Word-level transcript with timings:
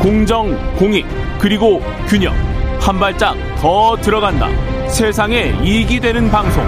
공정, 0.00 0.56
공익, 0.76 1.06
그리고 1.38 1.82
균형. 2.08 2.34
한 2.80 2.98
발짝 2.98 3.36
더 3.58 3.94
들어간다. 3.96 4.48
세상에 4.88 5.52
이익이 5.62 6.00
되는 6.00 6.30
방송. 6.30 6.64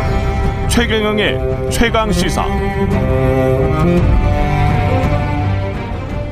최경영의 0.68 1.71
최강 1.71 2.12
시사. 2.12 2.45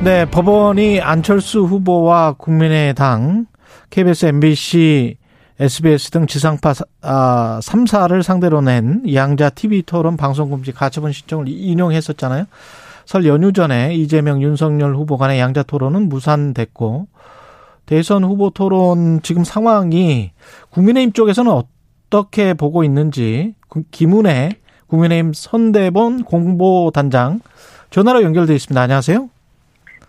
네, 0.03 0.25
법원이 0.25 1.01
안철수 1.01 1.61
후보와 1.61 2.33
국민의당, 2.33 3.47
KBS, 3.89 4.27
MBC, 4.27 5.17
SBS 5.59 6.11
등 6.11 6.27
지상파 6.27 6.73
아, 7.01 7.59
3사를 7.63 8.21
상대로 8.21 8.61
낸 8.61 9.01
양자 9.11 9.49
TV 9.49 9.81
토론 9.83 10.17
방송금지 10.17 10.71
가처분 10.71 11.11
신청을 11.11 11.47
인용했었잖아요. 11.47 12.45
설 13.05 13.25
연휴 13.25 13.51
전에 13.53 13.93
이재명, 13.95 14.41
윤석열 14.41 14.95
후보 14.95 15.17
간의 15.17 15.39
양자 15.39 15.63
토론은 15.63 16.09
무산됐고 16.09 17.07
대선 17.85 18.23
후보 18.23 18.49
토론 18.49 19.21
지금 19.21 19.43
상황이 19.43 20.31
국민의힘 20.69 21.13
쪽에서는 21.13 21.51
어떻게 21.51 22.53
보고 22.53 22.83
있는지 22.83 23.55
김은혜 23.91 24.57
국민의힘 24.87 25.33
선대본 25.33 26.23
공보단장 26.23 27.41
전화로 27.89 28.23
연결돼 28.23 28.55
있습니다. 28.55 28.79
안녕하세요. 28.79 29.29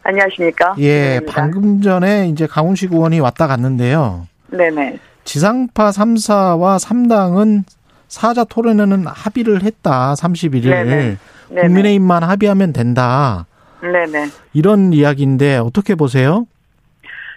안녕하십니까? 0.04 0.74
예, 0.78 1.20
김은혜입니다. 1.20 1.32
방금 1.32 1.80
전에 1.82 2.28
이제 2.28 2.46
강훈식 2.46 2.92
의원이 2.92 3.20
왔다 3.20 3.46
갔는데요. 3.46 4.26
네네. 4.50 4.98
지상파 5.24 5.90
3사와 5.90 6.78
3당은 6.78 7.64
사자 8.08 8.44
토론에는 8.44 9.06
합의를 9.06 9.62
했다. 9.62 10.14
31일. 10.14 10.70
네네. 10.70 11.16
국민의힘만 11.60 12.22
합의하면 12.22 12.72
된다. 12.72 13.46
네네. 13.80 14.26
이런 14.52 14.92
이야기인데 14.92 15.56
어떻게 15.58 15.94
보세요? 15.94 16.46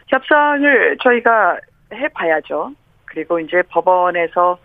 협상을 0.08 0.98
저희가 1.02 1.58
해봐야죠. 1.94 2.74
그리고 3.06 3.40
이제 3.40 3.64
법원에서 3.70 4.58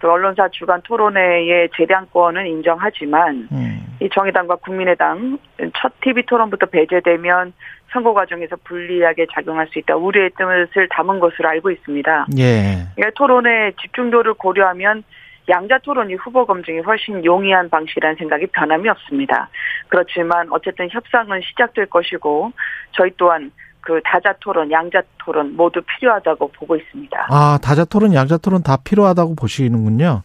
또 0.00 0.12
언론사 0.12 0.48
주간 0.50 0.80
토론회의 0.82 1.68
재량권은 1.76 2.46
인정하지만 2.46 3.48
음. 3.50 3.96
이 4.00 4.08
정의당과 4.14 4.56
국민의당 4.56 5.38
첫 5.76 5.92
TV 6.00 6.24
토론부터 6.26 6.66
배제되면 6.66 7.52
선거 7.92 8.12
과정에서 8.12 8.56
불리하게 8.64 9.26
작용할 9.32 9.66
수 9.68 9.78
있다 9.78 9.96
우려의 9.96 10.30
뜻을 10.36 10.88
담은 10.90 11.18
것으로 11.18 11.48
알고 11.48 11.70
있습니다. 11.70 12.26
예. 12.38 12.86
그러니까 12.94 13.10
토론의 13.16 13.74
집중도를 13.80 14.34
고려하면 14.34 15.02
양자 15.48 15.78
토론이 15.78 16.14
후보 16.14 16.44
검증이 16.44 16.80
훨씬 16.80 17.24
용이한 17.24 17.70
방식이라는 17.70 18.16
생각이 18.16 18.46
변함이 18.48 18.88
없습니다. 18.88 19.48
그렇지만 19.88 20.48
어쨌든 20.50 20.88
협상은 20.90 21.40
시작될 21.42 21.86
것이고 21.86 22.52
저희 22.92 23.10
또한 23.16 23.50
그 23.80 24.00
다자 24.04 24.34
토론, 24.40 24.70
양자 24.70 25.00
토론 25.24 25.56
모두 25.56 25.80
필요하다고 25.80 26.52
보고 26.52 26.76
있습니다. 26.76 27.28
아, 27.30 27.58
다자 27.62 27.86
토론, 27.86 28.12
양자 28.12 28.36
토론 28.36 28.62
다 28.62 28.76
필요하다고 28.76 29.34
보시는군요. 29.36 30.22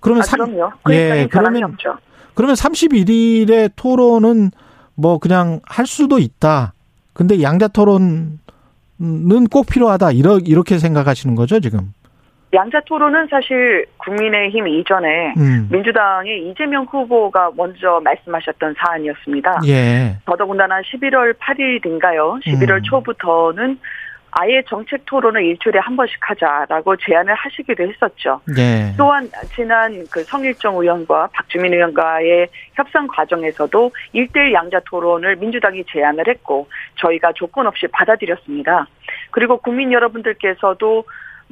그러면 0.00 0.22
아, 0.22 0.30
그럼요. 0.30 0.72
그 0.82 0.92
예, 0.92 1.28
그러면 1.30 1.64
없죠. 1.64 1.96
그러면 2.34 2.56
31일에 2.56 3.70
토론은 3.76 4.50
뭐 4.96 5.18
그냥 5.18 5.60
할 5.64 5.86
수도 5.86 6.18
있다. 6.18 6.72
근데 7.12 7.40
양자 7.40 7.68
토론은 7.68 8.38
꼭 9.52 9.66
필요하다. 9.66 10.10
이렇게 10.12 10.78
생각하시는 10.78 11.36
거죠, 11.36 11.60
지금? 11.60 11.92
양자 12.54 12.80
토론은 12.86 13.26
사실 13.28 13.84
국민의힘 13.98 14.68
이전에 14.68 15.34
음. 15.36 15.68
민주당의 15.70 16.48
이재명 16.48 16.84
후보가 16.84 17.50
먼저 17.56 18.00
말씀하셨던 18.04 18.74
사안이었습니다. 18.78 19.60
예. 19.66 20.16
더더군다나 20.24 20.80
11월 20.82 21.34
8일인가요? 21.34 22.40
11월 22.44 22.76
음. 22.76 22.82
초부터는 22.84 23.78
아예 24.36 24.62
정책 24.66 25.06
토론을 25.06 25.44
일주일에 25.44 25.78
한 25.78 25.96
번씩 25.96 26.18
하자라고 26.20 26.96
제안을 26.96 27.34
하시기도 27.34 27.84
했었죠. 27.84 28.40
예. 28.58 28.92
또한 28.96 29.28
지난 29.54 30.04
그 30.10 30.24
성일정 30.24 30.76
의원과 30.76 31.28
박주민 31.32 31.72
의원과의 31.72 32.48
협상 32.74 33.06
과정에서도 33.06 33.92
일대일 34.12 34.52
양자 34.52 34.80
토론을 34.86 35.36
민주당이 35.36 35.84
제안을 35.88 36.26
했고 36.26 36.66
저희가 36.96 37.32
조건 37.34 37.68
없이 37.68 37.86
받아들였습니다. 37.86 38.86
그리고 39.30 39.58
국민 39.58 39.92
여러분들께서도 39.92 41.04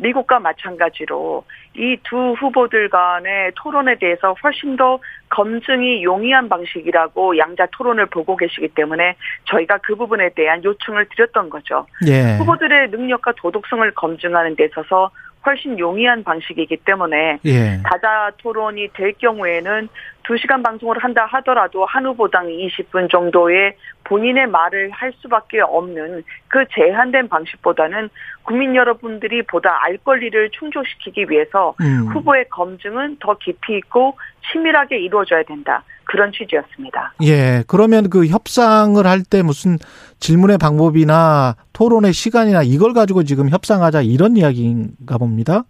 미국과 0.03 0.41
마찬가지로 0.41 1.45
이 1.75 1.97
두 2.05 2.33
후보들 2.33 2.91
간의 2.91 3.53
토론에 3.57 3.97
대해서 3.97 4.35
훨씬 4.43 4.77
더 4.77 4.99
검증이 5.31 6.03
용이한 6.05 6.49
방식이라고 6.49 7.39
양자 7.39 7.69
토론을 7.73 8.07
보고 8.07 8.37
계시기 8.37 8.69
때문에 8.69 9.17
저희가 9.45 9.79
그 9.79 9.95
부분에 9.95 10.31
대한 10.35 10.63
요청을 10.63 11.07
드렸던 11.09 11.49
거죠. 11.49 11.87
예. 12.07 12.37
후보들의 12.39 12.91
능력과 12.91 13.33
도덕성을 13.37 13.91
검증하는 13.95 14.57
데 14.57 14.67
있어서 14.67 15.11
훨씬 15.44 15.78
용이한 15.78 16.25
방식이기 16.25 16.78
때문에 16.84 17.38
예. 17.44 17.80
다자 17.84 18.30
토론이 18.38 18.88
될 18.94 19.12
경우에는 19.14 19.88
2시간 20.22 20.62
방송을 20.62 20.98
한다 20.98 21.26
하더라도 21.26 21.84
한 21.84 22.06
후보당 22.06 22.47
20분 22.47 23.10
정도의 23.10 23.75
본인의 24.04 24.47
말을 24.47 24.91
할 24.91 25.12
수밖에 25.19 25.60
없는 25.60 26.22
그 26.48 26.64
제한된 26.75 27.28
방식보다는 27.28 28.08
국민 28.44 28.76
여러분들이 28.76 29.42
보다 29.42 29.82
알 29.82 29.97
권리를 29.98 30.50
충족시키기 30.50 31.26
위해서 31.28 31.74
음. 31.80 32.09
후보의 32.12 32.48
검증은 32.50 33.16
더 33.20 33.36
깊이 33.38 33.76
있고 33.78 34.16
치밀하게 34.50 34.98
이루어져야 34.98 35.42
된다. 35.44 35.82
그런 36.12 36.31
취지였습니다. 36.31 37.15
예. 37.23 37.65
그러면 37.67 38.11
그 38.11 38.27
협상을 38.27 39.05
할 39.06 39.23
때 39.25 39.41
무슨 39.43 39.78
질문의 40.21 40.59
방법이나 40.59 41.56
토론의 41.73 42.12
시간이나 42.12 42.62
이걸 42.62 42.93
가지고 42.93 43.23
지금 43.23 43.49
협상하자 43.49 44.03
이런 44.03 44.37
이야기인가 44.37 45.17
봅니다. 45.17 45.65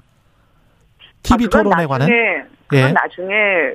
TV 1.23 1.47
아, 1.47 1.49
토론에 1.49 1.87
관한? 1.87 2.09
그건 2.67 2.89
예. 2.89 2.93
나중에 2.93 3.35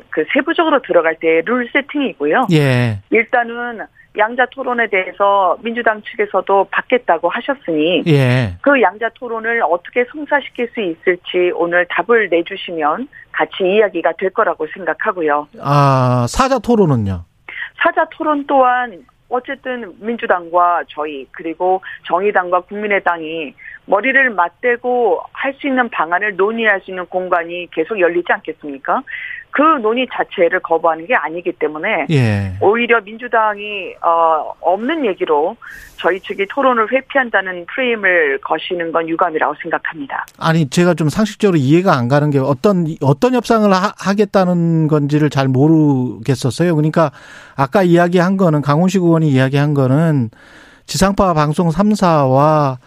그 0.10 0.26
세부적으로 0.34 0.82
들어갈 0.82 1.16
때 1.22 1.42
룰 1.46 1.70
세팅이고요. 1.72 2.48
예. 2.52 3.00
일단은 3.12 3.86
양자 4.18 4.48
토론에 4.52 4.88
대해서 4.88 5.58
민주당 5.62 6.02
측에서도 6.02 6.68
받겠다고 6.72 7.30
하셨으니 7.30 8.04
예. 8.08 8.58
그 8.62 8.82
양자 8.82 9.10
토론을 9.16 9.62
어떻게 9.64 10.06
성사시킬 10.12 10.70
수 10.74 10.82
있을지 10.82 11.52
오늘 11.56 11.86
답을 11.90 12.30
내주시면 12.30 13.08
같이 13.32 13.64
이야기가 13.64 14.14
될 14.18 14.32
거라고 14.32 14.66
생각하고요. 14.74 15.48
아 15.62 16.26
사자 16.28 16.58
토론은요? 16.60 17.24
사자 17.84 18.06
토론 18.10 18.46
또한 18.48 19.06
어쨌든 19.30 19.94
민주당과 20.00 20.84
저희 20.88 21.28
그리고 21.32 21.82
정의당과 22.08 22.62
국민의당이 22.62 23.54
머리를 23.88 24.30
맞대고 24.32 25.22
할 25.34 25.58
수 25.60 25.68
있는 25.68 25.90
방안을 25.90 26.36
논의할 26.36 26.82
수 26.82 26.92
있는 26.92 27.06
공간이 27.08 27.68
계속 27.72 28.00
열리지 28.00 28.28
않겠습니까? 28.32 29.02
그 29.50 29.62
논의 29.82 30.08
자체를 30.14 30.60
거부하는 30.60 31.08
게 31.08 31.16
아니기 31.16 31.52
때문에 31.54 32.06
예. 32.12 32.54
오히려 32.62 33.02
민주당이 33.02 33.96
어, 34.04 34.54
없는 34.62 35.06
얘기로 35.06 35.56
저희 35.96 36.20
측이 36.20 36.46
토론을 36.48 36.92
회피한다는 36.92 37.66
프레임을 37.66 38.40
거시는 38.44 38.92
건 38.92 39.10
유감이라고 39.10 39.56
생각합니다. 39.64 40.26
아니 40.38 40.70
제가 40.70 40.94
좀 40.94 41.10
상식적으로 41.10 41.58
이해가 41.58 41.94
안 41.94 42.08
가는 42.08 42.30
게 42.30 42.38
어떤 42.38 42.86
어떤 43.02 43.34
협상을 43.34 43.72
하, 43.74 44.14
겠다는 44.14 44.88
건지를 44.88 45.32
잘 45.32 45.48
모르겠었어요. 45.48 46.76
그러니까 46.76 47.12
아까 47.56 47.82
이야기한 47.82 48.38
거는 48.38 48.62
강훈식 48.62 49.02
의원이 49.02 49.30
이야기한 49.30 49.74
거는 49.74 50.30
지상파 50.86 51.34
방송 51.34 51.70
3사와 51.70 52.78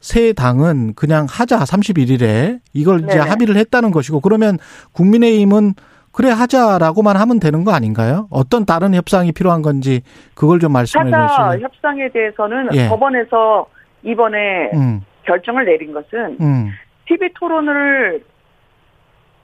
새 0.00 0.32
당은 0.32 0.94
그냥 0.94 1.26
하자 1.28 1.58
31일에 1.58 2.60
이걸 2.72 3.00
이제 3.00 3.18
네네. 3.18 3.28
합의를 3.28 3.56
했다는 3.56 3.90
것이고 3.90 4.20
그러면 4.20 4.58
국민의힘은 4.92 5.74
그래 6.12 6.30
하자라고만 6.30 7.16
하면 7.16 7.38
되는 7.38 7.64
거 7.64 7.72
아닌가요? 7.72 8.26
어떤 8.30 8.64
다른 8.66 8.94
협상이 8.94 9.30
필요한 9.30 9.62
건지 9.62 10.02
그걸 10.34 10.58
좀 10.58 10.72
말씀해 10.72 11.04
주시면. 11.04 11.60
협상에 11.60 12.08
대해서는 12.08 12.70
예. 12.74 12.88
법원에서 12.88 13.66
이번에 14.02 14.70
음. 14.74 15.02
결정을 15.24 15.66
내린 15.66 15.92
것은 15.92 16.38
음. 16.40 16.70
TV 17.06 17.28
토론을 17.34 18.24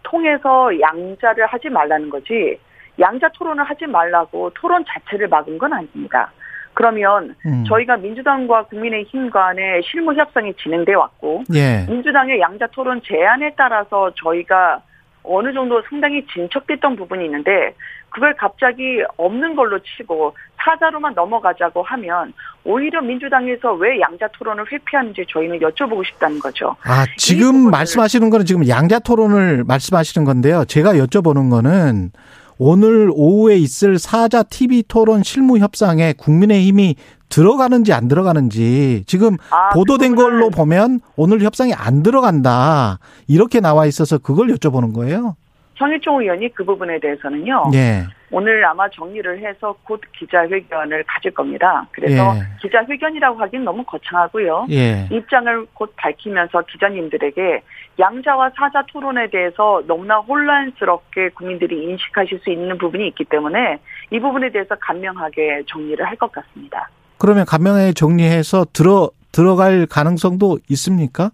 통해서 0.03 0.71
양자를 0.81 1.47
하지 1.47 1.69
말라는 1.69 2.11
거지 2.11 2.59
양자 2.99 3.29
토론을 3.35 3.63
하지 3.63 3.87
말라고 3.87 4.51
토론 4.55 4.85
자체를 4.89 5.29
막은 5.29 5.59
건 5.59 5.73
아닙니다. 5.73 6.33
그러면 6.77 7.35
음. 7.47 7.65
저희가 7.67 7.97
민주당과 7.97 8.65
국민의힘 8.65 9.31
간의 9.31 9.83
실무 9.91 10.13
협상이 10.13 10.53
진행돼 10.63 10.93
왔고 10.93 11.43
예. 11.55 11.87
민주당의 11.89 12.39
양자 12.39 12.67
토론 12.67 13.01
제안에 13.03 13.55
따라서 13.57 14.13
저희가 14.23 14.83
어느 15.23 15.55
정도 15.55 15.83
상당히 15.89 16.25
진척됐던 16.27 16.97
부분이 16.97 17.25
있는데 17.25 17.73
그걸 18.11 18.35
갑자기 18.35 19.03
없는 19.17 19.57
걸로 19.57 19.79
치고 19.79 20.37
사자로만 20.59 21.15
넘어가자고 21.15 21.83
하면 21.83 22.35
오히려 22.63 23.01
민주당에서 23.01 23.73
왜 23.73 23.99
양자 23.99 24.29
토론을 24.39 24.71
회피하는지 24.71 25.25
저희는 25.31 25.61
여쭤보고 25.61 26.07
싶다는 26.07 26.39
거죠. 26.41 26.77
아, 26.85 27.07
지금 27.17 27.71
말씀하시는 27.71 28.29
거는 28.29 28.45
지금 28.45 28.69
양자 28.69 28.99
토론을 28.99 29.65
말씀하시는 29.65 30.27
건데요. 30.27 30.67
제가 30.67 30.93
여쭤보는 30.93 31.51
거는 31.51 32.11
오늘 32.59 33.11
오후에 33.15 33.57
있을 33.57 33.99
사자 33.99 34.43
TV 34.43 34.85
토론 34.89 35.23
실무 35.23 35.59
협상에 35.59 36.15
국민의힘이 36.15 36.97
들어가는지 37.29 37.93
안 37.93 38.09
들어가는지 38.09 39.05
지금 39.07 39.37
아, 39.51 39.71
보도된 39.71 40.15
그 40.15 40.23
걸로 40.23 40.51
보면 40.51 41.01
오늘 41.17 41.43
협상이 41.43 41.75
안 41.75 42.03
들어간다 42.03 42.99
이렇게 43.27 43.61
나와 43.61 43.87
있어서 43.87 44.19
그걸 44.19 44.49
여쭤보는 44.49 44.95
거예요. 44.95 45.37
성일종 45.79 46.23
의원이 46.23 46.55
그 46.55 46.65
부분에 46.65 46.99
대해서는요. 47.01 47.71
네. 47.73 48.05
오늘 48.31 48.65
아마 48.65 48.89
정리를 48.89 49.39
해서 49.41 49.77
곧 49.85 50.01
기자회견을 50.19 51.05
가질 51.07 51.33
겁니다. 51.33 51.87
그래서 51.93 52.35
예. 52.37 52.41
기자회견이라고 52.61 53.39
하긴 53.39 53.65
너무 53.65 53.85
거창하고요. 53.85 54.67
예. 54.71 55.07
입장을 55.13 55.67
곧 55.75 55.93
밝히면서 55.97 56.63
기자님들에게 56.63 57.63
양자와 57.99 58.51
사자 58.57 58.83
토론에 58.91 59.31
대해서 59.31 59.83
너무나 59.87 60.17
혼란스럽게 60.19 61.31
국민들이 61.31 61.85
인식하실 61.85 62.41
수 62.41 62.51
있는 62.51 62.77
부분이 62.79 63.07
있기 63.09 63.25
때문에 63.25 63.79
이 64.11 64.19
부분에 64.21 64.51
대해서 64.51 64.75
간명하게 64.81 65.63
정리를 65.69 66.05
할 66.05 66.17
것 66.17 66.33
같습니다. 66.33 66.89
그러면 67.19 67.45
간명하게 67.47 67.93
정리해서 67.93 68.65
들어 68.73 69.11
들어갈 69.33 69.87
가능성도 69.87 70.59
있습니까? 70.71 71.31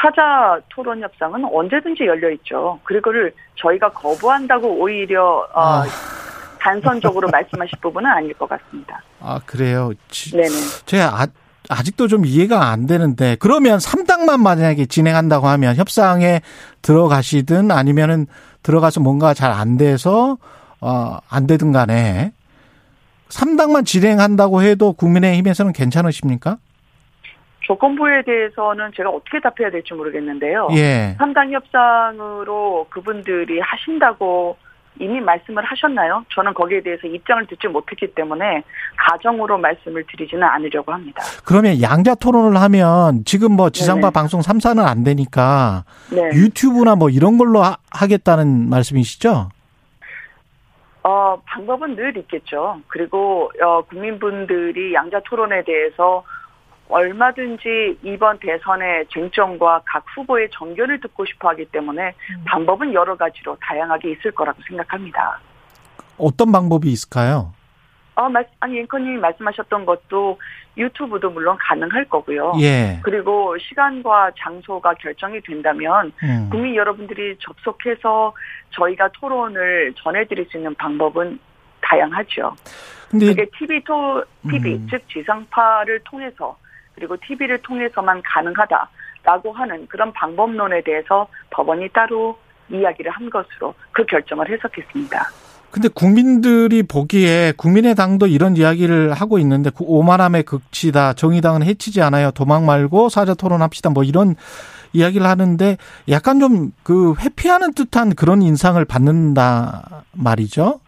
사자 0.00 0.58
토론 0.68 1.00
협상은 1.02 1.44
언제든지 1.52 2.04
열려 2.06 2.30
있죠. 2.32 2.78
그리고를 2.84 3.32
저희가 3.56 3.90
거부한다고 3.90 4.68
오히려 4.68 5.46
어, 5.54 5.60
아. 5.60 5.84
단선적으로 6.60 7.28
말씀하실 7.28 7.78
부분은 7.80 8.10
아닐 8.10 8.34
것 8.34 8.48
같습니다. 8.48 9.00
아 9.20 9.40
그래요. 9.46 9.92
네네. 10.32 10.48
제가 10.84 11.22
아, 11.22 11.26
아직도 11.68 12.08
좀 12.08 12.26
이해가 12.26 12.68
안 12.70 12.86
되는데 12.86 13.36
그러면 13.40 13.78
3당만 13.78 14.40
만약에 14.40 14.86
진행한다고 14.86 15.46
하면 15.48 15.76
협상에 15.76 16.40
들어가시든 16.82 17.70
아니면은 17.70 18.26
들어가서 18.62 19.00
뭔가 19.00 19.32
잘 19.32 19.52
안 19.52 19.76
돼서 19.76 20.36
어, 20.80 21.18
안 21.28 21.46
되든 21.46 21.72
간에 21.72 22.32
3당만 23.28 23.86
진행한다고 23.86 24.62
해도 24.62 24.92
국민의힘에서는 24.92 25.72
괜찮으십니까? 25.72 26.58
조건부에 27.66 28.22
대해서는 28.22 28.92
제가 28.96 29.10
어떻게 29.10 29.40
답해야 29.40 29.70
될지 29.70 29.92
모르겠는데요. 29.92 30.68
예. 30.76 31.16
3당 31.18 31.50
협상으로 31.52 32.86
그분들이 32.90 33.58
하신다고 33.60 34.56
이미 34.98 35.20
말씀을 35.20 35.62
하셨나요? 35.64 36.24
저는 36.32 36.54
거기에 36.54 36.80
대해서 36.80 37.06
입장을 37.06 37.44
듣지 37.48 37.66
못했기 37.66 38.14
때문에 38.14 38.62
가정으로 38.96 39.58
말씀을 39.58 40.04
드리지는 40.10 40.44
않으려고 40.44 40.92
합니다. 40.92 41.22
그러면 41.44 41.82
양자 41.82 42.14
토론을 42.14 42.58
하면 42.62 43.24
지금 43.26 43.52
뭐 43.52 43.68
지상파 43.68 44.00
네네. 44.00 44.12
방송 44.12 44.40
3사는 44.40 44.82
안 44.86 45.04
되니까 45.04 45.84
네. 46.10 46.22
유튜브나 46.32 46.94
뭐 46.94 47.10
이런 47.10 47.36
걸로 47.36 47.62
하, 47.62 48.06
겠다는 48.06 48.70
말씀이시죠? 48.70 49.50
어, 51.02 51.42
방법은 51.44 51.96
늘 51.96 52.16
있겠죠. 52.16 52.80
그리고 52.86 53.50
어, 53.62 53.82
국민분들이 53.82 54.94
양자 54.94 55.20
토론에 55.26 55.62
대해서 55.64 56.24
얼마든지 56.88 57.98
이번 58.02 58.38
대선의 58.38 59.06
쟁점과 59.12 59.82
각 59.84 60.04
후보의 60.14 60.48
정견을 60.52 61.00
듣고 61.00 61.24
싶어 61.26 61.48
하기 61.50 61.66
때문에 61.66 62.08
음. 62.08 62.44
방법은 62.46 62.94
여러 62.94 63.16
가지로 63.16 63.56
다양하게 63.60 64.12
있을 64.12 64.30
거라고 64.32 64.60
생각합니다. 64.68 65.40
어떤 66.18 66.52
방법이 66.52 66.88
있을까요? 66.88 67.52
어, 68.16 68.28
아니, 68.60 68.78
앵커님이 68.80 69.18
말씀하셨던 69.18 69.84
것도 69.84 70.38
유튜브도 70.78 71.30
물론 71.30 71.56
가능할 71.60 72.06
거고요. 72.06 72.54
예. 72.60 72.98
그리고 73.02 73.56
시간과 73.58 74.30
장소가 74.38 74.94
결정이 74.94 75.40
된다면 75.42 76.12
음. 76.22 76.48
국민 76.50 76.74
여러분들이 76.74 77.36
접속해서 77.40 78.32
저희가 78.70 79.10
토론을 79.12 79.92
전해드릴 79.96 80.46
수 80.50 80.56
있는 80.56 80.74
방법은 80.74 81.38
다양하죠. 81.82 82.54
근데 83.10 83.26
그게 83.26 83.46
TV 83.58 83.84
토 83.84 84.24
TV 84.50 84.74
음. 84.74 84.86
즉 84.90 85.08
지상파를 85.08 86.00
통해서 86.04 86.56
그리고 86.96 87.16
TV를 87.16 87.62
통해서만 87.62 88.22
가능하다라고 88.24 89.52
하는 89.52 89.86
그런 89.86 90.12
방법론에 90.12 90.82
대해서 90.82 91.28
법원이 91.50 91.90
따로 91.90 92.36
이야기를 92.68 93.12
한 93.12 93.30
것으로 93.30 93.74
그 93.92 94.04
결정을 94.04 94.50
해석했습니다. 94.50 95.22
근데 95.70 95.88
국민들이 95.88 96.82
보기에 96.82 97.52
국민의당도 97.56 98.26
이런 98.26 98.56
이야기를 98.56 99.12
하고 99.12 99.38
있는데 99.38 99.70
그 99.70 99.84
오만함의 99.86 100.44
극치다. 100.44 101.12
정의당은 101.12 101.62
해치지 101.62 102.00
않아요. 102.02 102.30
도망 102.30 102.64
말고 102.66 103.10
사자 103.10 103.34
토론합시다. 103.34 103.90
뭐 103.90 104.02
이런 104.02 104.36
이야기를 104.94 105.26
하는데 105.26 105.76
약간 106.08 106.40
좀 106.40 106.72
그 106.82 107.14
회피하는 107.20 107.74
듯한 107.74 108.14
그런 108.14 108.42
인상을 108.42 108.82
받는다 108.84 110.04
말이죠. 110.12 110.80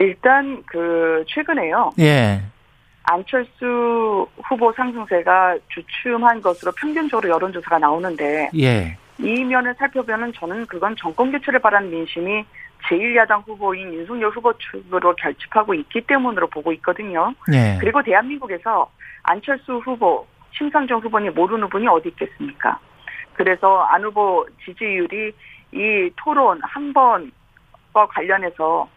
일단 0.00 0.62
그 0.66 1.22
최근에요. 1.28 1.92
예. 2.00 2.42
안철수 3.04 4.26
후보 4.42 4.72
상승세가 4.72 5.58
주춤한 5.68 6.40
것으로 6.42 6.72
평균적으로 6.72 7.28
여론조사가 7.28 7.78
나오는데 7.78 8.50
예. 8.58 8.96
이 9.18 9.44
면을 9.44 9.74
살펴보면 9.74 10.32
저는 10.32 10.66
그건 10.66 10.96
정권 10.96 11.30
교체를 11.30 11.60
바라는 11.60 11.90
민심이 11.90 12.44
제1야당 12.88 13.46
후보인 13.46 13.92
윤석열 13.94 14.30
후보 14.30 14.52
측으로 14.58 15.14
결집하고 15.16 15.74
있기 15.74 16.02
때문으로 16.02 16.48
보고 16.48 16.72
있거든요. 16.72 17.34
예. 17.52 17.78
그리고 17.80 18.02
대한민국에서 18.02 18.90
안철수 19.22 19.78
후보, 19.78 20.26
심상정 20.52 21.00
후보님 21.00 21.34
모르는 21.34 21.68
분이 21.68 21.86
어디 21.88 22.08
있겠습니까? 22.08 22.78
그래서 23.34 23.82
안 23.82 24.04
후보 24.04 24.46
지지율이 24.64 25.32
이 25.72 26.10
토론 26.16 26.60
한 26.62 26.92
번과 26.92 28.06
관련해서 28.08 28.88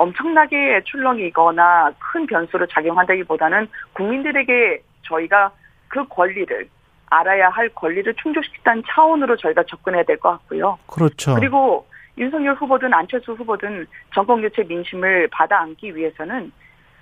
엄청나게 0.00 0.82
출렁이거나 0.84 1.92
큰 1.98 2.26
변수로 2.26 2.66
작용한다기보다는 2.66 3.68
국민들에게 3.92 4.82
저희가 5.02 5.52
그 5.88 6.06
권리를 6.08 6.68
알아야 7.10 7.50
할 7.50 7.68
권리를 7.70 8.12
충족시키다는 8.14 8.82
차원으로 8.88 9.36
저희가 9.36 9.64
접근해야 9.64 10.04
될 10.04 10.16
것 10.18 10.30
같고요. 10.30 10.78
그렇죠. 10.86 11.34
그리고 11.34 11.86
윤석열 12.16 12.54
후보든 12.54 12.94
안철수 12.94 13.32
후보든 13.32 13.86
정권교체 14.14 14.64
민심을 14.64 15.28
받아 15.32 15.60
안기 15.60 15.94
위해서는 15.94 16.50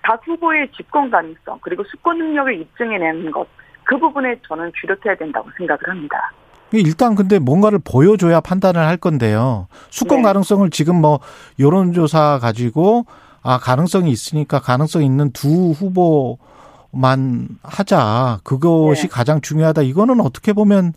각 0.03 0.27
후보의 0.27 0.69
집권 0.73 1.11
가능성 1.11 1.59
그리고 1.61 1.85
수권 1.85 2.19
능력을 2.19 2.55
입증해내는 2.61 3.31
것 3.31 3.47
그 3.89 3.97
부분에 3.97 4.37
저는 4.47 4.71
주력해야 4.75 5.15
된다고 5.15 5.49
생각을 5.57 5.81
합니다. 5.89 6.31
일단 6.73 7.15
근데 7.15 7.39
뭔가를 7.39 7.79
보여줘야 7.79 8.41
판단을 8.41 8.81
할 8.81 8.97
건데요. 8.97 9.69
수권 9.91 10.19
네. 10.19 10.23
가능성을 10.25 10.69
지금 10.71 11.01
뭐 11.01 11.21
여론조사 11.59 12.39
가지고 12.41 13.07
아 13.43 13.59
가능성이 13.59 14.11
있으니까 14.11 14.61
가능성 14.61 15.03
있는 15.03 15.31
두 15.33 15.71
후보만 15.71 17.49
하자. 17.63 18.41
그것이 18.43 19.03
네. 19.03 19.09
가장 19.09 19.41
중요하다. 19.41 19.83
이거는 19.83 20.21
어떻게 20.21 20.53
보면 20.53 20.93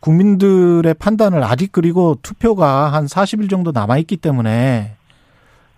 국민들의 0.00 0.94
판단을 0.94 1.44
아직 1.44 1.72
그리고 1.72 2.16
투표가 2.22 2.92
한 2.92 3.06
40일 3.06 3.50
정도 3.50 3.72
남아 3.72 3.98
있기 3.98 4.16
때문에 4.16 4.94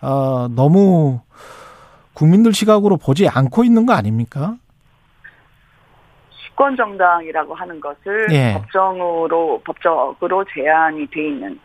어 0.01 0.49
너무 0.55 1.21
국민들 2.15 2.53
시각으로 2.53 2.97
보지 2.97 3.29
않고 3.29 3.65
있는 3.65 3.87
거 3.87 3.95
아닙니까? 3.95 4.57
집권 6.53 6.77
정당이라고 6.77 7.55
하는 7.55 7.81
것을 7.81 8.27
예. 8.31 8.53
법정으로 8.55 9.63
법적으로 9.65 10.45
제한이 10.55 11.07
돼 11.07 11.29
있는 11.29 11.59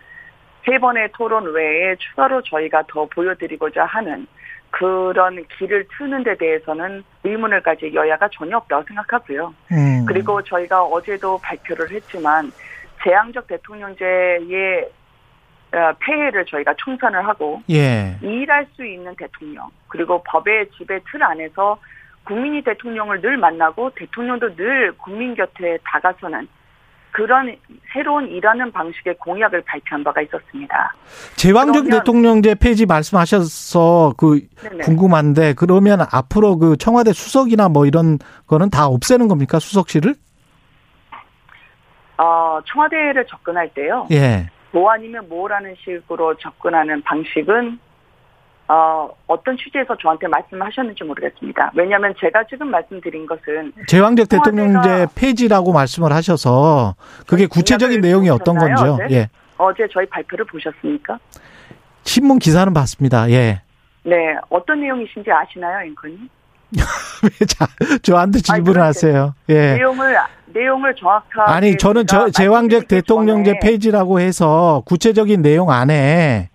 세 0.66 0.78
번의 0.80 1.10
토론 1.14 1.54
외에 1.54 1.96
추가로 1.98 2.42
저희가 2.44 2.84
더 2.88 3.06
보여드리고자 3.06 3.86
하는 3.86 4.28
그런 4.72 5.46
길을 5.58 5.88
트는 5.98 6.24
데 6.24 6.36
대해서는 6.36 7.04
의문을 7.24 7.62
가질 7.62 7.94
여야가 7.94 8.30
전혀 8.34 8.58
없다고 8.58 8.84
생각하고요. 8.88 9.54
음. 9.72 10.06
그리고 10.08 10.42
저희가 10.42 10.84
어제도 10.84 11.38
발표를 11.38 11.90
했지만 11.92 12.52
재앙적 13.04 13.48
대통령제의 13.48 14.90
어, 15.74 15.94
폐해를 16.00 16.46
저희가 16.46 16.74
총선을 16.78 17.26
하고 17.28 17.62
예. 17.70 18.18
일할 18.22 18.66
수 18.76 18.86
있는 18.86 19.14
대통령 19.16 19.70
그리고 19.90 20.24
법의 20.24 20.70
지배 20.72 21.00
틀 21.12 21.22
안에서 21.22 21.78
국민이 22.28 22.62
대통령을 22.62 23.22
늘 23.22 23.38
만나고 23.38 23.92
대통령도 23.96 24.56
늘 24.56 24.92
국민 24.98 25.34
곁에 25.34 25.78
다가서는 25.84 26.48
그런 27.12 27.56
새로운 27.94 28.28
일하는 28.28 28.72
방식의 28.72 29.18
공약을 29.18 29.64
발표한 29.66 30.04
바가 30.04 30.22
있었습니다. 30.22 30.94
제왕적 31.36 31.90
대통령제 31.90 32.56
폐지 32.56 32.86
말씀하셔서 32.86 34.14
그 34.18 34.42
네네. 34.62 34.84
궁금한데 34.84 35.54
그러면 35.54 36.02
앞으로 36.12 36.58
그 36.58 36.78
청와대 36.78 37.14
수석이나 37.14 37.70
뭐 37.70 37.86
이런 37.86 38.20
거는 38.46 38.70
다 38.70 38.86
없애는 38.88 39.28
겁니까 39.30 39.58
수석실을? 39.58 40.14
어, 42.18 42.60
청와대를 42.66 43.26
접근할 43.26 43.70
때요. 43.74 44.08
예. 44.12 44.50
뭐 44.72 44.92
아니면 44.92 45.28
뭐라는 45.30 45.76
식으로 45.84 46.36
접근하는 46.36 47.02
방식은 47.04 47.80
어, 48.70 49.10
어떤 49.28 49.56
취지에서 49.58 49.96
저한테 49.98 50.28
말씀하셨는지 50.28 51.04
모르겠습니다. 51.06 51.72
왜냐하면 51.74 52.14
제가 52.20 52.44
지금 52.50 52.70
말씀드린 52.70 53.26
것은 53.26 53.72
제왕적 53.88 54.28
대통령제 54.28 55.08
폐지라고 55.16 55.72
말씀을 55.72 56.12
하셔서 56.12 56.96
그게 57.28 57.48
구체적인 57.48 58.02
내용이 58.02 58.30
어떤 58.30 58.58
건지요? 58.58 58.98
어제? 59.02 59.16
예. 59.16 59.30
어제 59.58 59.88
저희 59.92 60.06
발표를 60.08 60.46
보셨습니까? 60.46 61.18
신문 62.04 62.40
기사는 62.40 62.74
봤습니다. 62.74 63.30
예. 63.32 63.62
네, 64.04 64.36
어떤 64.50 64.82
내용이신지 64.82 65.32
아시나요, 65.32 65.88
앵커님? 65.88 66.30
자, 67.48 67.68
저한테 68.02 68.40
질문을 68.40 68.82
아니, 68.82 68.88
하세요. 68.88 69.34
예. 69.48 69.76
내용을 69.76 70.18
내용을 70.48 70.96
정확하게 70.96 71.52
아니, 71.52 71.78
저는 71.78 72.06
저, 72.08 72.30
제왕적 72.30 72.90
대통령제 72.90 73.60
페이지라고 73.62 74.20
해서 74.20 74.84
구체적인 74.86 75.42
내용 75.42 75.72
안에 75.72 76.50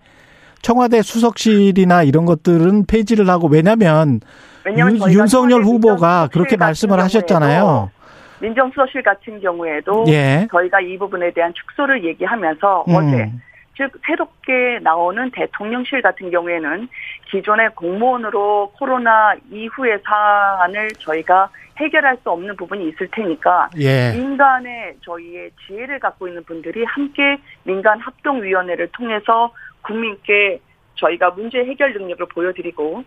청와대 0.63 1.01
수석실이나 1.01 2.03
이런 2.03 2.25
것들은 2.25 2.85
페이지를 2.87 3.29
하고 3.29 3.47
왜냐면 3.47 4.21
왜냐면 4.65 4.95
윤, 4.95 5.11
윤석열 5.19 5.61
후보가 5.61 6.29
그렇게 6.31 6.57
말씀을 6.57 6.99
하셨잖아요. 6.99 7.91
민정수석실 8.39 9.03
같은 9.03 9.39
경우에도 9.39 10.05
예. 10.07 10.47
저희가 10.51 10.81
이 10.81 10.97
부분에 10.97 11.31
대한 11.31 11.53
축소를 11.53 12.03
얘기하면서 12.03 12.85
음. 12.87 12.95
어제 12.95 13.31
즉 13.75 13.91
새롭게 14.05 14.79
나오는 14.81 15.31
대통령실 15.31 16.01
같은 16.01 16.29
경우에는 16.29 16.87
기존의 17.31 17.71
공무원으로 17.75 18.71
코로나 18.77 19.33
이후의 19.51 19.99
사안을 20.05 20.91
저희가 20.99 21.49
해결할 21.77 22.17
수 22.21 22.29
없는 22.29 22.55
부분이 22.55 22.87
있을 22.89 23.07
테니까 23.11 23.69
예. 23.79 24.11
민간의 24.11 24.97
저희의 25.01 25.51
지혜를 25.65 25.99
갖고 25.99 26.27
있는 26.27 26.43
분들이 26.43 26.83
함께 26.85 27.37
민간 27.63 27.99
합동위원회를 27.99 28.89
통해서 28.93 29.51
국민께 29.83 30.59
저희가 30.95 31.31
문제 31.31 31.59
해결 31.59 31.93
능력을 31.93 32.25
보여드리고 32.27 33.03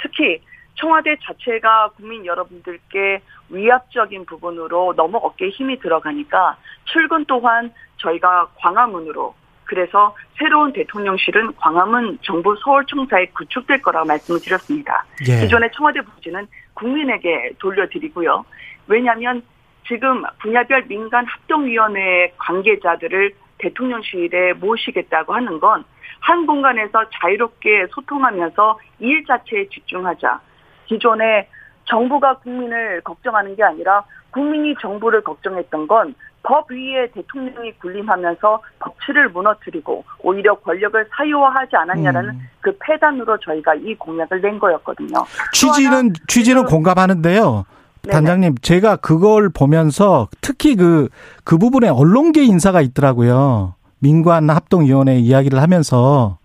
특히 0.00 0.40
청와대 0.74 1.16
자체가 1.22 1.90
국민 1.96 2.24
여러분들께 2.24 3.20
위압적인 3.50 4.26
부분으로 4.26 4.94
너무 4.96 5.18
어깨에 5.18 5.48
힘이 5.50 5.78
들어가니까 5.80 6.56
출근 6.84 7.24
또한 7.24 7.72
저희가 7.96 8.48
광화문으로 8.56 9.34
그래서 9.64 10.14
새로운 10.38 10.72
대통령실은 10.72 11.54
광화문 11.56 12.18
정부 12.22 12.56
서울청사에 12.64 13.26
구축될 13.26 13.82
거라고 13.82 14.06
말씀을 14.06 14.40
드렸습니다. 14.40 15.04
예. 15.28 15.40
기존의 15.42 15.70
청와대 15.74 16.00
부지는 16.00 16.46
국민에게 16.72 17.52
돌려드리고요. 17.58 18.44
왜냐하면 18.86 19.42
지금 19.86 20.22
분야별 20.40 20.86
민간 20.86 21.26
합동위원회 21.26 22.32
관계자들을 22.38 23.32
대통령실에 23.58 24.54
모시겠다고 24.54 25.34
하는 25.34 25.60
건 25.60 25.84
한 26.20 26.46
공간에서 26.46 27.04
자유롭게 27.20 27.86
소통하면서 27.92 28.78
일 29.00 29.24
자체에 29.26 29.68
집중하자. 29.68 30.40
기존에 30.86 31.48
정부가 31.84 32.34
국민을 32.38 33.00
걱정하는 33.02 33.56
게 33.56 33.62
아니라 33.62 34.02
국민이 34.30 34.74
정부를 34.80 35.22
걱정했던 35.22 35.86
건 35.86 36.14
법 36.44 36.70
위에 36.70 37.10
대통령이 37.12 37.72
군림하면서 37.78 38.62
법치를 38.78 39.30
무너뜨리고 39.30 40.04
오히려 40.22 40.54
권력을 40.60 41.06
사유화하지 41.16 41.76
않았냐라는 41.76 42.30
음. 42.30 42.40
그 42.60 42.74
패단으로 42.80 43.36
저희가 43.40 43.74
이 43.74 43.94
공약을 43.96 44.40
낸 44.40 44.58
거였거든요. 44.58 45.24
취지는 45.52 46.12
취지는 46.28 46.62
지금- 46.62 46.70
공감하는데요. 46.70 47.64
네네. 48.04 48.12
단장님, 48.12 48.54
제가 48.62 48.96
그걸 48.96 49.50
보면서 49.50 50.28
특히 50.40 50.76
그, 50.76 51.08
그 51.44 51.58
부분에 51.58 51.88
언론계 51.88 52.44
인사가 52.44 52.80
있더라고요. 52.80 53.74
민관 54.00 54.50
합동위원회 54.50 55.18
이야기를 55.18 55.60
하면서. 55.60 56.38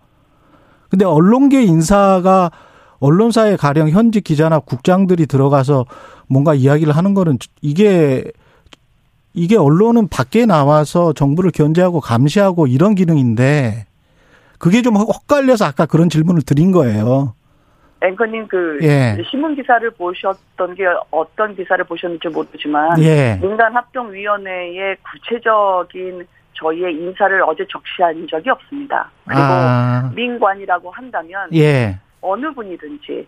근데 0.88 1.04
언론계 1.04 1.62
인사가 1.62 2.50
언론사에 3.00 3.56
가령 3.56 3.90
현직 3.90 4.24
기자나 4.24 4.60
국장들이 4.60 5.26
들어가서 5.26 5.84
뭔가 6.28 6.54
이야기를 6.54 6.96
하는 6.96 7.14
거는 7.14 7.38
이게, 7.60 8.24
이게 9.34 9.56
언론은 9.56 10.08
밖에 10.08 10.46
나와서 10.46 11.12
정부를 11.12 11.50
견제하고 11.50 12.00
감시하고 12.00 12.66
이런 12.66 12.94
기능인데 12.94 13.86
그게 14.58 14.80
좀 14.80 14.96
헛갈려서 14.96 15.66
아까 15.66 15.86
그런 15.86 16.08
질문을 16.08 16.42
드린 16.42 16.72
거예요. 16.72 17.34
앵커님 18.02 18.46
그 18.48 18.78
예. 18.82 19.16
신문 19.30 19.54
기사를 19.56 19.90
보셨던 19.90 20.74
게 20.74 20.84
어떤 21.10 21.56
기사를 21.56 21.82
보셨는지 21.84 22.28
모르지만 22.28 23.02
예. 23.02 23.38
민간 23.40 23.74
합동 23.74 24.12
위원회의 24.12 24.96
구체적인 25.10 26.26
저희의 26.54 26.94
인사를 26.94 27.42
어제 27.42 27.66
적시한 27.68 28.26
적이 28.30 28.50
없습니다. 28.50 29.10
그리고 29.26 29.42
아, 29.42 30.10
민관이라고 30.14 30.90
한다면 30.90 31.48
예. 31.54 31.98
어느 32.20 32.52
분이든지 32.52 33.26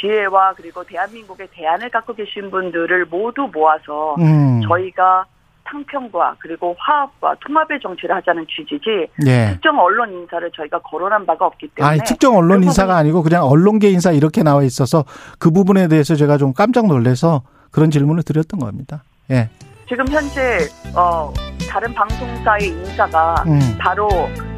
지혜와 0.00 0.54
그리고 0.54 0.84
대한민국의 0.84 1.48
대안을 1.52 1.90
갖고 1.90 2.14
계신 2.14 2.50
분들을 2.50 3.06
모두 3.06 3.48
모아서 3.52 4.14
음. 4.18 4.60
저희가 4.68 5.24
탕평과 5.64 6.36
그리고 6.38 6.76
화합과 6.78 7.36
통합의 7.40 7.80
정치를 7.80 8.14
하자는 8.16 8.46
취지지 8.48 9.08
예. 9.26 9.48
특정 9.52 9.78
언론 9.78 10.12
인사를 10.12 10.48
저희가 10.54 10.78
거론한 10.80 11.26
바가 11.26 11.46
없기 11.46 11.68
때문에 11.74 11.92
아니, 11.92 12.00
특정 12.06 12.36
언론 12.36 12.60
그 12.60 12.66
인사가 12.66 12.96
아니고 12.96 13.22
그냥 13.22 13.44
언론계 13.44 13.90
인사 13.90 14.12
이렇게 14.12 14.42
나와 14.42 14.62
있어서 14.62 15.04
그 15.38 15.50
부분에 15.50 15.88
대해서 15.88 16.14
제가 16.14 16.38
좀 16.38 16.52
깜짝 16.52 16.86
놀래서 16.86 17.42
그런 17.72 17.90
질문을 17.90 18.22
드렸던 18.22 18.60
겁니다. 18.60 19.02
예. 19.30 19.50
지금 19.88 20.06
현재 20.08 20.68
어 20.96 21.32
다른 21.68 21.92
방송사의 21.94 22.68
인사가 22.68 23.34
음. 23.46 23.76
바로 23.80 24.08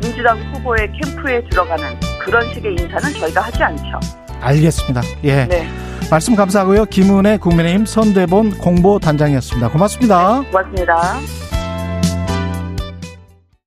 민주당 0.02 0.38
후보의 0.52 0.90
캠프에 0.92 1.42
들어가는 1.48 1.84
그런 2.20 2.52
식의 2.54 2.72
인사는 2.72 3.12
저희가 3.20 3.42
하지 3.42 3.62
않죠. 3.62 4.00
알겠습니다. 4.40 5.00
예. 5.24 5.46
네, 5.46 5.68
말씀 6.10 6.36
감사하고요. 6.36 6.86
김은혜 6.86 7.38
국민의힘 7.38 7.86
선대본 7.86 8.58
공보단장이었습니다. 8.58 9.68
고맙습니다. 9.70 10.42
고맙습니다. 10.50 11.47